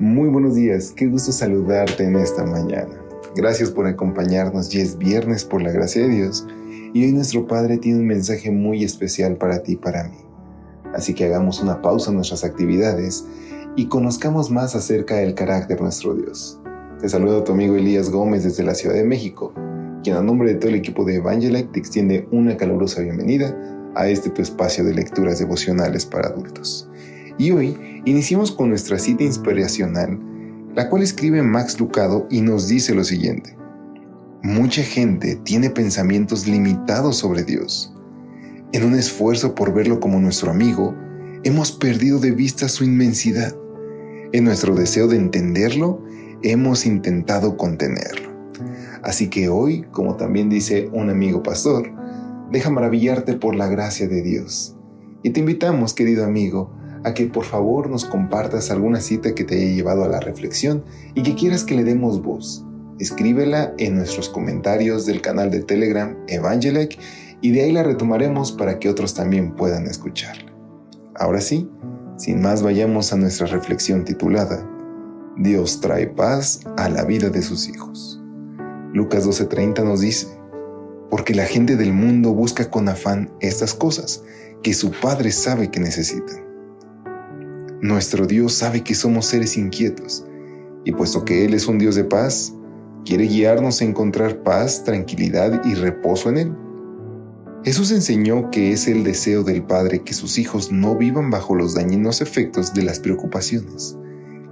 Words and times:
Muy 0.00 0.30
buenos 0.30 0.54
días, 0.54 0.94
qué 0.96 1.08
gusto 1.08 1.30
saludarte 1.30 2.04
en 2.04 2.16
esta 2.16 2.42
mañana. 2.42 2.98
Gracias 3.36 3.70
por 3.70 3.86
acompañarnos, 3.86 4.70
ya 4.70 4.80
es 4.80 4.96
viernes 4.96 5.44
por 5.44 5.60
la 5.60 5.72
gracia 5.72 6.00
de 6.00 6.08
Dios 6.08 6.46
y 6.94 7.04
hoy 7.04 7.12
nuestro 7.12 7.46
Padre 7.46 7.76
tiene 7.76 7.98
un 7.98 8.06
mensaje 8.06 8.50
muy 8.50 8.82
especial 8.82 9.36
para 9.36 9.62
ti 9.62 9.72
y 9.72 9.76
para 9.76 10.04
mí. 10.04 10.16
Así 10.94 11.12
que 11.12 11.26
hagamos 11.26 11.60
una 11.60 11.82
pausa 11.82 12.08
en 12.08 12.16
nuestras 12.16 12.44
actividades 12.44 13.26
y 13.76 13.88
conozcamos 13.88 14.50
más 14.50 14.74
acerca 14.74 15.16
del 15.16 15.34
carácter 15.34 15.76
de 15.76 15.82
nuestro 15.82 16.14
Dios. 16.14 16.58
Te 16.98 17.06
saluda 17.06 17.44
tu 17.44 17.52
amigo 17.52 17.76
Elías 17.76 18.08
Gómez 18.08 18.44
desde 18.44 18.64
la 18.64 18.74
Ciudad 18.74 18.94
de 18.94 19.04
México, 19.04 19.52
quien 20.02 20.16
a 20.16 20.22
nombre 20.22 20.54
de 20.54 20.58
todo 20.58 20.70
el 20.70 20.76
equipo 20.76 21.04
de 21.04 21.16
Evangelike 21.16 21.72
te 21.72 21.78
extiende 21.78 22.26
una 22.32 22.56
calurosa 22.56 23.02
bienvenida 23.02 23.54
a 23.94 24.08
este 24.08 24.30
tu 24.30 24.40
espacio 24.40 24.82
de 24.82 24.94
lecturas 24.94 25.40
devocionales 25.40 26.06
para 26.06 26.28
adultos. 26.28 26.89
Y 27.40 27.52
hoy 27.52 27.74
iniciamos 28.04 28.52
con 28.52 28.68
nuestra 28.68 28.98
cita 28.98 29.24
inspiracional, 29.24 30.20
la 30.74 30.90
cual 30.90 31.02
escribe 31.02 31.40
Max 31.40 31.80
Lucado 31.80 32.26
y 32.28 32.42
nos 32.42 32.68
dice 32.68 32.94
lo 32.94 33.02
siguiente. 33.02 33.56
Mucha 34.42 34.82
gente 34.82 35.36
tiene 35.36 35.70
pensamientos 35.70 36.46
limitados 36.46 37.16
sobre 37.16 37.42
Dios. 37.42 37.94
En 38.72 38.84
un 38.84 38.94
esfuerzo 38.94 39.54
por 39.54 39.72
verlo 39.72 40.00
como 40.00 40.20
nuestro 40.20 40.50
amigo, 40.50 40.94
hemos 41.42 41.72
perdido 41.72 42.18
de 42.18 42.32
vista 42.32 42.68
su 42.68 42.84
inmensidad. 42.84 43.56
En 44.32 44.44
nuestro 44.44 44.74
deseo 44.74 45.08
de 45.08 45.16
entenderlo, 45.16 46.04
hemos 46.42 46.84
intentado 46.84 47.56
contenerlo. 47.56 48.28
Así 49.02 49.28
que 49.28 49.48
hoy, 49.48 49.86
como 49.92 50.16
también 50.16 50.50
dice 50.50 50.90
un 50.92 51.08
amigo 51.08 51.42
pastor, 51.42 51.90
deja 52.52 52.68
maravillarte 52.68 53.32
por 53.32 53.54
la 53.54 53.66
gracia 53.66 54.06
de 54.08 54.20
Dios. 54.20 54.76
Y 55.22 55.30
te 55.30 55.40
invitamos, 55.40 55.94
querido 55.94 56.26
amigo, 56.26 56.78
a 57.04 57.14
que 57.14 57.26
por 57.26 57.44
favor 57.44 57.88
nos 57.88 58.04
compartas 58.04 58.70
alguna 58.70 59.00
cita 59.00 59.34
que 59.34 59.44
te 59.44 59.56
haya 59.56 59.74
llevado 59.74 60.04
a 60.04 60.08
la 60.08 60.20
reflexión 60.20 60.84
y 61.14 61.22
que 61.22 61.34
quieras 61.34 61.64
que 61.64 61.74
le 61.74 61.84
demos 61.84 62.22
voz. 62.22 62.64
Escríbela 62.98 63.72
en 63.78 63.96
nuestros 63.96 64.28
comentarios 64.28 65.06
del 65.06 65.22
canal 65.22 65.50
de 65.50 65.60
Telegram 65.60 66.16
Evangelec 66.28 66.98
y 67.40 67.52
de 67.52 67.62
ahí 67.62 67.72
la 67.72 67.82
retomaremos 67.82 68.52
para 68.52 68.78
que 68.78 68.88
otros 68.88 69.14
también 69.14 69.56
puedan 69.56 69.86
escucharla. 69.86 70.52
Ahora 71.14 71.40
sí, 71.40 71.68
sin 72.16 72.42
más 72.42 72.62
vayamos 72.62 73.12
a 73.12 73.16
nuestra 73.16 73.46
reflexión 73.46 74.04
titulada 74.04 74.66
Dios 75.36 75.80
trae 75.80 76.06
paz 76.06 76.60
a 76.76 76.90
la 76.90 77.04
vida 77.04 77.30
de 77.30 77.40
sus 77.40 77.66
hijos. 77.66 78.20
Lucas 78.92 79.24
12:30 79.24 79.84
nos 79.84 80.00
dice, 80.00 80.26
porque 81.08 81.34
la 81.34 81.46
gente 81.46 81.76
del 81.76 81.94
mundo 81.94 82.34
busca 82.34 82.70
con 82.70 82.88
afán 82.88 83.30
estas 83.40 83.72
cosas 83.72 84.22
que 84.62 84.74
su 84.74 84.90
Padre 84.90 85.32
sabe 85.32 85.70
que 85.70 85.80
necesitan. 85.80 86.49
Nuestro 87.82 88.26
Dios 88.26 88.52
sabe 88.52 88.82
que 88.82 88.94
somos 88.94 89.24
seres 89.24 89.56
inquietos, 89.56 90.26
y 90.84 90.92
puesto 90.92 91.24
que 91.24 91.46
Él 91.46 91.54
es 91.54 91.66
un 91.66 91.78
Dios 91.78 91.94
de 91.94 92.04
paz, 92.04 92.52
quiere 93.06 93.24
guiarnos 93.24 93.80
a 93.80 93.84
encontrar 93.84 94.42
paz, 94.42 94.84
tranquilidad 94.84 95.64
y 95.64 95.74
reposo 95.74 96.28
en 96.28 96.36
Él. 96.36 96.52
Jesús 97.64 97.90
enseñó 97.90 98.50
que 98.50 98.72
es 98.72 98.86
el 98.86 99.02
deseo 99.02 99.44
del 99.44 99.62
Padre 99.62 100.02
que 100.02 100.12
sus 100.12 100.36
hijos 100.38 100.70
no 100.70 100.94
vivan 100.94 101.30
bajo 101.30 101.54
los 101.54 101.74
dañinos 101.74 102.20
efectos 102.20 102.74
de 102.74 102.82
las 102.82 103.00
preocupaciones, 103.00 103.96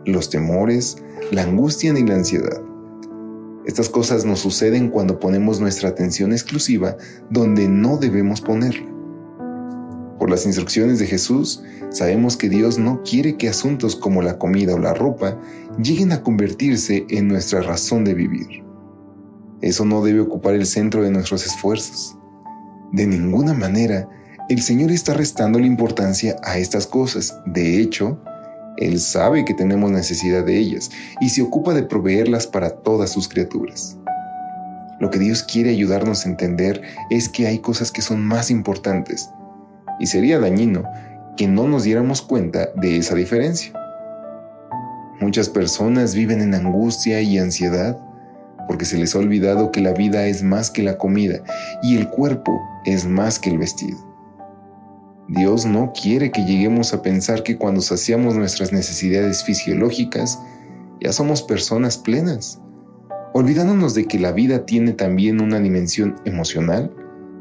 los 0.07 0.31
temores, 0.31 0.97
la 1.31 1.43
angustia 1.43 1.93
ni 1.93 2.05
la 2.05 2.15
ansiedad. 2.15 2.63
Estas 3.67 3.91
cosas 3.91 4.25
nos 4.25 4.41
suceden 4.41 4.89
cuando 4.89 5.21
ponemos 5.21 5.61
nuestra 5.61 5.91
atención 5.91 6.33
exclusiva 6.33 6.97
donde 7.29 7.69
no 7.69 7.99
debemos 7.99 8.41
ponerla. 8.41 8.98
Las 10.39 10.47
instrucciones 10.47 11.01
de 11.01 11.07
Jesús, 11.09 11.65
sabemos 11.91 12.37
que 12.37 12.49
Dios 12.49 12.79
no 12.79 13.03
quiere 13.03 13.37
que 13.37 13.49
asuntos 13.49 13.97
como 13.97 14.23
la 14.23 14.39
comida 14.39 14.73
o 14.77 14.79
la 14.79 14.95
ropa 14.95 15.37
lleguen 15.83 16.13
a 16.13 16.23
convertirse 16.23 17.05
en 17.09 17.27
nuestra 17.27 17.61
razón 17.61 18.05
de 18.05 18.15
vivir. 18.15 18.63
Eso 19.63 19.85
no 19.85 20.01
debe 20.01 20.21
ocupar 20.21 20.55
el 20.55 20.65
centro 20.65 21.03
de 21.03 21.11
nuestros 21.11 21.45
esfuerzos. 21.45 22.17
De 22.93 23.05
ninguna 23.05 23.53
manera, 23.53 24.09
el 24.49 24.63
Señor 24.63 24.93
está 24.93 25.13
restando 25.13 25.59
la 25.59 25.67
importancia 25.67 26.37
a 26.45 26.57
estas 26.57 26.87
cosas. 26.87 27.37
De 27.45 27.81
hecho, 27.81 28.17
Él 28.77 29.01
sabe 29.01 29.45
que 29.45 29.55
tenemos 29.55 29.91
necesidad 29.91 30.45
de 30.45 30.57
ellas 30.57 30.89
y 31.21 31.31
se 31.31 31.43
ocupa 31.43 31.75
de 31.75 31.83
proveerlas 31.83 32.47
para 32.47 32.71
todas 32.71 33.11
sus 33.11 33.27
criaturas. 33.27 33.99
Lo 35.01 35.11
que 35.11 35.19
Dios 35.19 35.43
quiere 35.43 35.71
ayudarnos 35.71 36.25
a 36.25 36.29
entender 36.29 36.81
es 37.11 37.29
que 37.29 37.49
hay 37.49 37.59
cosas 37.59 37.91
que 37.91 38.03
son 38.03 38.25
más 38.25 38.53
importantes 38.53 39.31
y 39.99 40.07
sería 40.07 40.39
dañino 40.39 40.85
que 41.37 41.47
no 41.47 41.69
nos 41.69 41.85
diéramos 41.85 42.23
cuenta 42.23 42.71
de 42.75 42.97
esa 42.97 43.15
diferencia. 43.15 43.73
Muchas 45.21 45.49
personas 45.49 46.15
viven 46.15 46.41
en 46.41 46.55
angustia 46.55 47.21
y 47.21 47.39
ansiedad 47.39 47.99
porque 48.69 48.85
se 48.85 48.99
les 48.99 49.15
ha 49.15 49.19
olvidado 49.19 49.73
que 49.73 49.81
la 49.81 49.93
vida 49.93 50.27
es 50.27 50.43
más 50.43 50.71
que 50.71 50.83
la 50.83 50.99
comida 50.99 51.41
y 51.83 51.97
el 51.97 52.09
cuerpo 52.09 52.61
es 52.85 53.07
más 53.07 53.39
que 53.39 53.51
el 53.51 53.59
vestido. 53.59 53.99
Dios 55.29 55.67
no 55.67 55.93
quiere 55.93 56.31
que 56.31 56.45
lleguemos 56.45 56.95
a 56.95 57.03
pensar 57.03 57.43
que 57.43 57.57
cuando 57.57 57.81
saciamos 57.81 58.35
nuestras 58.35 58.73
necesidades 58.73 59.43
fisiológicas 59.43 60.39
ya 61.01 61.13
somos 61.13 61.43
personas 61.43 61.99
plenas, 61.99 62.61
olvidándonos 63.35 63.95
de 63.95 64.07
que 64.07 64.19
la 64.19 64.33
vida 64.33 64.67
tiene 64.67 64.93
también 64.93 65.41
una 65.41 65.61
dimensión 65.61 66.17
emocional, 66.25 66.93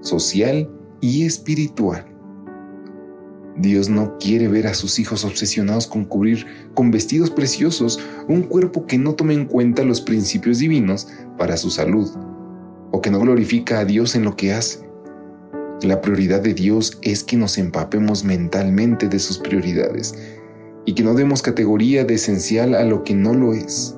social 0.01 0.69
y 1.01 1.25
espiritual. 1.25 2.16
Dios 3.59 3.89
no 3.89 4.17
quiere 4.19 4.47
ver 4.47 4.67
a 4.67 4.73
sus 4.73 4.99
hijos 4.99 5.25
obsesionados 5.25 5.87
con 5.87 6.05
cubrir 6.05 6.45
con 6.75 6.91
vestidos 6.91 7.31
preciosos 7.31 7.99
un 8.27 8.43
cuerpo 8.43 8.85
que 8.85 8.97
no 8.97 9.15
tome 9.15 9.33
en 9.33 9.45
cuenta 9.45 9.83
los 9.83 10.01
principios 10.01 10.59
divinos 10.59 11.07
para 11.37 11.57
su 11.57 11.71
salud, 11.71 12.09
o 12.91 13.01
que 13.01 13.09
no 13.09 13.19
glorifica 13.19 13.79
a 13.79 13.85
Dios 13.85 14.15
en 14.15 14.23
lo 14.23 14.35
que 14.35 14.53
hace. 14.53 14.87
La 15.81 16.01
prioridad 16.01 16.41
de 16.41 16.53
Dios 16.53 16.99
es 17.01 17.23
que 17.23 17.37
nos 17.37 17.57
empapemos 17.57 18.23
mentalmente 18.23 19.07
de 19.07 19.19
sus 19.19 19.37
prioridades 19.37 20.15
y 20.85 20.93
que 20.93 21.03
no 21.03 21.13
demos 21.13 21.41
categoría 21.41 22.05
de 22.05 22.15
esencial 22.15 22.75
a 22.75 22.83
lo 22.83 23.03
que 23.03 23.13
no 23.13 23.33
lo 23.33 23.53
es. 23.53 23.95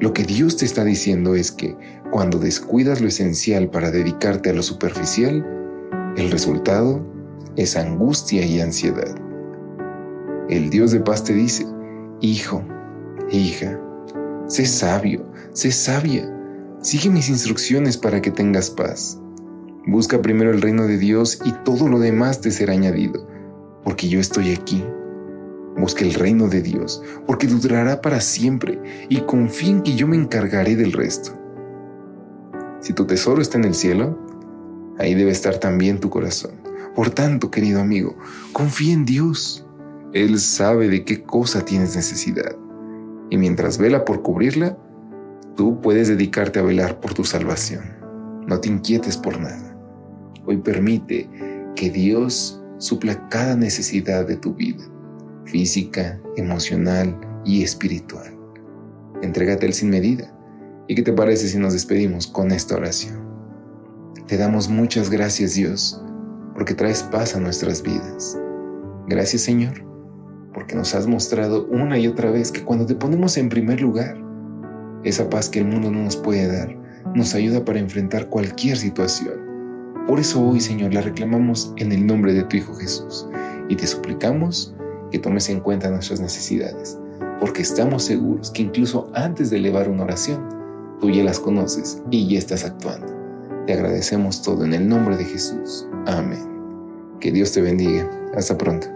Lo 0.00 0.12
que 0.12 0.24
Dios 0.24 0.56
te 0.56 0.64
está 0.64 0.84
diciendo 0.84 1.34
es 1.34 1.52
que 1.52 1.74
cuando 2.10 2.38
descuidas 2.38 3.00
lo 3.00 3.08
esencial 3.08 3.70
para 3.70 3.90
dedicarte 3.90 4.50
a 4.50 4.52
lo 4.52 4.62
superficial, 4.62 5.44
el 6.16 6.30
resultado 6.30 7.15
es 7.56 7.76
angustia 7.76 8.44
y 8.44 8.60
ansiedad. 8.60 9.14
El 10.48 10.70
Dios 10.70 10.92
de 10.92 11.00
paz 11.00 11.24
te 11.24 11.32
dice, 11.32 11.66
Hijo, 12.20 12.62
hija, 13.30 13.80
sé 14.46 14.64
sabio, 14.64 15.24
sé 15.52 15.72
sabia, 15.72 16.32
sigue 16.80 17.10
mis 17.10 17.28
instrucciones 17.28 17.96
para 17.96 18.22
que 18.22 18.30
tengas 18.30 18.70
paz. 18.70 19.20
Busca 19.86 20.22
primero 20.22 20.50
el 20.50 20.62
reino 20.62 20.86
de 20.86 20.98
Dios 20.98 21.40
y 21.44 21.52
todo 21.64 21.88
lo 21.88 21.98
demás 21.98 22.40
te 22.40 22.50
será 22.50 22.72
añadido, 22.72 23.26
porque 23.84 24.08
yo 24.08 24.20
estoy 24.20 24.52
aquí. 24.52 24.84
Busca 25.76 26.04
el 26.04 26.14
reino 26.14 26.48
de 26.48 26.62
Dios, 26.62 27.02
porque 27.26 27.46
durará 27.46 28.00
para 28.00 28.20
siempre, 28.20 28.80
y 29.08 29.20
confía 29.20 29.70
en 29.70 29.82
que 29.82 29.94
yo 29.94 30.08
me 30.08 30.16
encargaré 30.16 30.74
del 30.74 30.92
resto. 30.92 31.32
Si 32.80 32.92
tu 32.94 33.06
tesoro 33.06 33.42
está 33.42 33.58
en 33.58 33.64
el 33.64 33.74
cielo, 33.74 34.18
ahí 34.98 35.14
debe 35.14 35.30
estar 35.30 35.58
también 35.58 36.00
tu 36.00 36.08
corazón. 36.08 36.52
Por 36.96 37.10
tanto, 37.10 37.50
querido 37.50 37.82
amigo, 37.82 38.16
confía 38.54 38.94
en 38.94 39.04
Dios. 39.04 39.66
Él 40.14 40.40
sabe 40.40 40.88
de 40.88 41.04
qué 41.04 41.22
cosa 41.22 41.62
tienes 41.62 41.94
necesidad. 41.94 42.56
Y 43.28 43.36
mientras 43.36 43.76
vela 43.76 44.06
por 44.06 44.22
cubrirla, 44.22 44.78
tú 45.56 45.78
puedes 45.82 46.08
dedicarte 46.08 46.58
a 46.58 46.62
velar 46.62 46.98
por 46.98 47.12
tu 47.12 47.22
salvación. 47.22 47.84
No 48.46 48.60
te 48.60 48.70
inquietes 48.70 49.18
por 49.18 49.38
nada. 49.38 49.76
Hoy 50.46 50.56
permite 50.56 51.28
que 51.74 51.90
Dios 51.90 52.62
supla 52.78 53.28
cada 53.28 53.56
necesidad 53.56 54.26
de 54.26 54.36
tu 54.36 54.54
vida, 54.54 54.84
física, 55.44 56.18
emocional 56.38 57.14
y 57.44 57.62
espiritual. 57.62 58.34
Entrégate 59.20 59.66
Él 59.66 59.74
sin 59.74 59.90
medida. 59.90 60.32
¿Y 60.88 60.94
qué 60.94 61.02
te 61.02 61.12
parece 61.12 61.48
si 61.48 61.58
nos 61.58 61.74
despedimos 61.74 62.26
con 62.26 62.52
esta 62.52 62.74
oración? 62.74 63.20
Te 64.26 64.38
damos 64.38 64.70
muchas 64.70 65.10
gracias 65.10 65.56
Dios 65.56 66.02
porque 66.56 66.74
traes 66.74 67.04
paz 67.04 67.36
a 67.36 67.40
nuestras 67.40 67.82
vidas. 67.82 68.36
Gracias 69.06 69.42
Señor, 69.42 69.84
porque 70.52 70.74
nos 70.74 70.94
has 70.94 71.06
mostrado 71.06 71.66
una 71.66 71.96
y 71.98 72.08
otra 72.08 72.32
vez 72.32 72.50
que 72.50 72.64
cuando 72.64 72.86
te 72.86 72.96
ponemos 72.96 73.36
en 73.36 73.48
primer 73.48 73.80
lugar, 73.80 74.16
esa 75.04 75.30
paz 75.30 75.48
que 75.48 75.60
el 75.60 75.66
mundo 75.66 75.90
no 75.92 76.02
nos 76.02 76.16
puede 76.16 76.48
dar 76.48 76.76
nos 77.14 77.34
ayuda 77.34 77.64
para 77.64 77.78
enfrentar 77.78 78.28
cualquier 78.28 78.76
situación. 78.76 79.34
Por 80.06 80.20
eso 80.20 80.40
hoy, 80.40 80.60
Señor, 80.60 80.94
la 80.94 81.00
reclamamos 81.00 81.72
en 81.76 81.92
el 81.92 82.06
nombre 82.06 82.32
de 82.32 82.42
tu 82.44 82.56
Hijo 82.56 82.74
Jesús 82.74 83.26
y 83.68 83.76
te 83.76 83.86
suplicamos 83.86 84.74
que 85.10 85.18
tomes 85.18 85.48
en 85.48 85.60
cuenta 85.60 85.90
nuestras 85.90 86.20
necesidades, 86.20 86.98
porque 87.40 87.62
estamos 87.62 88.04
seguros 88.04 88.50
que 88.50 88.62
incluso 88.62 89.10
antes 89.14 89.50
de 89.50 89.56
elevar 89.56 89.88
una 89.88 90.04
oración, 90.04 90.46
tú 91.00 91.10
ya 91.10 91.24
las 91.24 91.40
conoces 91.40 92.02
y 92.10 92.28
ya 92.28 92.38
estás 92.38 92.64
actuando. 92.64 93.15
Te 93.66 93.72
agradecemos 93.72 94.42
todo 94.42 94.64
en 94.64 94.74
el 94.74 94.88
nombre 94.88 95.16
de 95.16 95.24
Jesús. 95.24 95.86
Amén. 96.06 96.46
Que 97.20 97.32
Dios 97.32 97.50
te 97.52 97.60
bendiga. 97.60 98.08
Hasta 98.36 98.56
pronto. 98.56 98.86